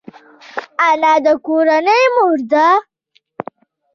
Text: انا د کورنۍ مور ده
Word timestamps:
انا 0.89 1.13
د 1.25 1.27
کورنۍ 1.45 2.03
مور 2.15 2.39
ده 2.51 2.67